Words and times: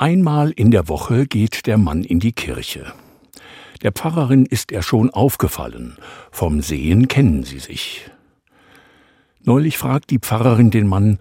Einmal 0.00 0.52
in 0.52 0.70
der 0.70 0.86
Woche 0.86 1.26
geht 1.26 1.66
der 1.66 1.76
Mann 1.76 2.04
in 2.04 2.20
die 2.20 2.30
Kirche. 2.30 2.92
Der 3.82 3.90
Pfarrerin 3.90 4.46
ist 4.46 4.70
er 4.70 4.82
schon 4.82 5.10
aufgefallen, 5.10 5.98
vom 6.30 6.62
Sehen 6.62 7.08
kennen 7.08 7.42
sie 7.42 7.58
sich. 7.58 8.08
Neulich 9.42 9.76
fragt 9.76 10.10
die 10.10 10.20
Pfarrerin 10.20 10.70
den 10.70 10.86
Mann, 10.86 11.18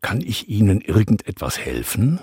kann 0.00 0.20
ich 0.20 0.48
Ihnen 0.48 0.80
irgendetwas 0.80 1.58
helfen? 1.58 2.20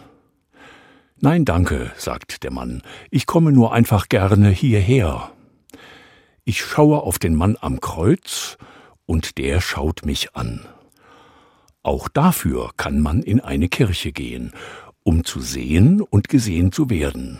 Nein, 1.19 1.43
danke, 1.43 1.91
sagt 1.97 2.43
der 2.43 2.51
Mann, 2.51 2.83
ich 3.09 3.25
komme 3.25 3.51
nur 3.51 3.73
einfach 3.73 4.07
gerne 4.07 4.47
hierher. 4.47 5.29
Ich 6.45 6.61
schaue 6.61 7.01
auf 7.01 7.19
den 7.19 7.35
Mann 7.35 7.57
am 7.59 7.81
Kreuz, 7.81 8.57
und 9.05 9.37
der 9.37 9.59
schaut 9.59 10.05
mich 10.05 10.37
an. 10.37 10.65
Auch 11.83 12.07
dafür 12.07 12.71
kann 12.77 13.01
man 13.01 13.23
in 13.23 13.41
eine 13.41 13.67
Kirche 13.67 14.13
gehen, 14.13 14.53
um 15.03 15.23
zu 15.23 15.39
sehen 15.39 16.01
und 16.01 16.29
gesehen 16.29 16.71
zu 16.71 16.89
werden. 16.89 17.39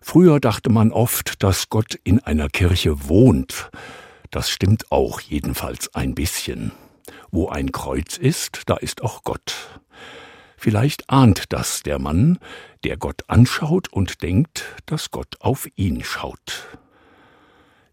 Früher 0.00 0.40
dachte 0.40 0.70
man 0.70 0.90
oft, 0.90 1.42
dass 1.42 1.68
Gott 1.68 1.98
in 2.02 2.18
einer 2.18 2.48
Kirche 2.48 3.08
wohnt. 3.08 3.70
Das 4.30 4.50
stimmt 4.50 4.90
auch 4.90 5.20
jedenfalls 5.20 5.94
ein 5.94 6.14
bisschen. 6.14 6.72
Wo 7.30 7.48
ein 7.48 7.72
Kreuz 7.72 8.16
ist, 8.18 8.62
da 8.66 8.76
ist 8.76 9.02
auch 9.02 9.22
Gott. 9.22 9.80
Vielleicht 10.56 11.10
ahnt 11.10 11.52
das 11.52 11.82
der 11.82 11.98
Mann, 11.98 12.38
der 12.84 12.96
Gott 12.96 13.24
anschaut 13.28 13.92
und 13.92 14.22
denkt, 14.22 14.64
dass 14.86 15.10
Gott 15.10 15.36
auf 15.40 15.68
ihn 15.76 16.04
schaut. 16.04 16.78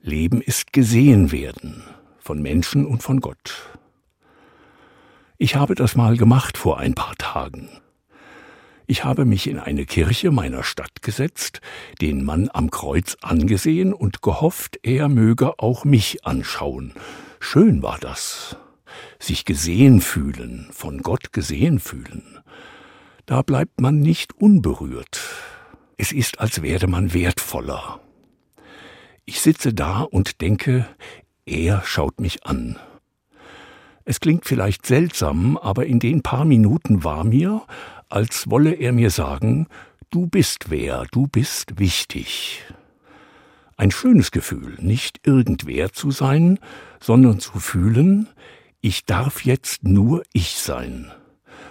Leben 0.01 0.41
ist 0.41 0.71
gesehen 0.73 1.31
werden, 1.31 1.83
von 2.19 2.41
Menschen 2.41 2.85
und 2.85 3.03
von 3.03 3.21
Gott. 3.21 3.55
Ich 5.37 5.55
habe 5.55 5.75
das 5.75 5.95
mal 5.95 6.17
gemacht 6.17 6.57
vor 6.57 6.79
ein 6.79 6.95
paar 6.95 7.15
Tagen. 7.15 7.69
Ich 8.91 9.03
habe 9.03 9.23
mich 9.23 9.47
in 9.47 9.59
eine 9.59 9.85
Kirche 9.85 10.31
meiner 10.31 10.63
Stadt 10.63 11.03
gesetzt, 11.03 11.61
den 12.01 12.25
Mann 12.25 12.49
am 12.51 12.71
Kreuz 12.71 13.17
angesehen 13.21 13.93
und 13.93 14.23
gehofft, 14.23 14.79
er 14.81 15.09
möge 15.09 15.59
auch 15.59 15.85
mich 15.85 16.25
anschauen. 16.25 16.93
Schön 17.39 17.83
war 17.83 17.99
das. 17.99 18.57
Sich 19.19 19.45
gesehen 19.45 20.01
fühlen, 20.01 20.69
von 20.71 21.03
Gott 21.03 21.33
gesehen 21.33 21.77
fühlen. 21.79 22.39
Da 23.27 23.43
bleibt 23.43 23.79
man 23.79 23.99
nicht 23.99 24.33
unberührt. 24.33 25.21
Es 25.97 26.11
ist, 26.11 26.39
als 26.39 26.63
werde 26.63 26.87
man 26.87 27.13
wertvoller. 27.13 27.99
Ich 29.25 29.39
sitze 29.39 29.71
da 29.71 30.01
und 30.01 30.41
denke, 30.41 30.87
er 31.45 31.83
schaut 31.85 32.19
mich 32.19 32.43
an. 32.43 32.79
Es 34.03 34.19
klingt 34.19 34.45
vielleicht 34.45 34.87
seltsam, 34.87 35.57
aber 35.57 35.85
in 35.85 35.99
den 35.99 36.23
paar 36.23 36.43
Minuten 36.43 37.03
war 37.03 37.23
mir, 37.23 37.61
als 38.09 38.49
wolle 38.49 38.73
er 38.73 38.91
mir 38.91 39.11
sagen, 39.11 39.67
du 40.09 40.27
bist 40.27 40.69
wer, 40.69 41.05
du 41.11 41.27
bist 41.27 41.79
wichtig. 41.79 42.63
Ein 43.77 43.91
schönes 43.91 44.31
Gefühl, 44.31 44.75
nicht 44.79 45.25
irgendwer 45.25 45.93
zu 45.93 46.11
sein, 46.11 46.59
sondern 46.99 47.39
zu 47.39 47.59
fühlen, 47.59 48.27
ich 48.81 49.05
darf 49.05 49.45
jetzt 49.45 49.83
nur 49.83 50.23
ich 50.33 50.57
sein, 50.57 51.11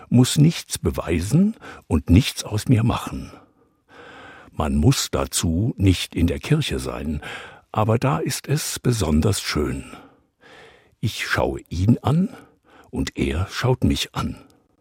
muss 0.09 0.39
nichts 0.39 0.79
beweisen 0.79 1.57
und 1.87 2.09
nichts 2.09 2.45
aus 2.45 2.69
mir 2.69 2.85
machen. 2.85 3.31
Man 4.53 4.77
muss 4.77 5.11
dazu 5.11 5.75
nicht 5.77 6.15
in 6.15 6.27
der 6.27 6.39
Kirche 6.39 6.79
sein, 6.79 7.21
aber 7.73 7.99
da 7.99 8.19
ist 8.19 8.49
es 8.49 8.79
besonders 8.79 9.41
schön. 9.41 9.85
Ich 11.01 11.27
schaue 11.27 11.61
ihn 11.69 11.99
an 11.99 12.31
und 12.91 13.17
er 13.17 13.47
schaut 13.51 13.85
mich 13.85 14.15
an. 14.15 14.37